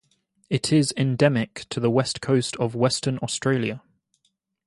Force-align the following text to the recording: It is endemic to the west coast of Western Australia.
It 0.49 0.73
is 0.73 0.91
endemic 0.97 1.67
to 1.69 1.79
the 1.79 1.91
west 1.91 2.21
coast 2.21 2.55
of 2.55 2.73
Western 2.73 3.19
Australia. 3.19 3.83